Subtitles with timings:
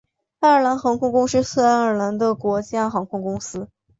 [0.39, 3.69] 爱尔兰航空公司是爱尔兰的国家航空公司。